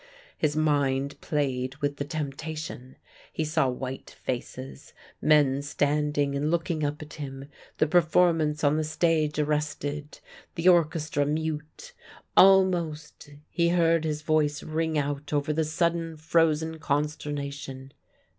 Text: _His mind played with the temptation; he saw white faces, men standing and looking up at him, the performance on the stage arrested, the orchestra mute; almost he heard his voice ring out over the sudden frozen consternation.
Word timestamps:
_His 0.35 0.55
mind 0.55 1.21
played 1.21 1.75
with 1.75 1.97
the 1.97 2.05
temptation; 2.05 2.97
he 3.31 3.45
saw 3.45 3.69
white 3.69 4.09
faces, 4.23 4.93
men 5.21 5.61
standing 5.61 6.33
and 6.33 6.49
looking 6.49 6.83
up 6.83 7.03
at 7.03 7.13
him, 7.13 7.47
the 7.77 7.85
performance 7.85 8.63
on 8.63 8.77
the 8.77 8.83
stage 8.83 9.37
arrested, 9.37 10.19
the 10.55 10.67
orchestra 10.67 11.23
mute; 11.27 11.93
almost 12.35 13.29
he 13.47 13.69
heard 13.69 14.03
his 14.03 14.23
voice 14.23 14.63
ring 14.63 14.97
out 14.97 15.31
over 15.33 15.53
the 15.53 15.63
sudden 15.63 16.17
frozen 16.17 16.79
consternation. 16.79 17.93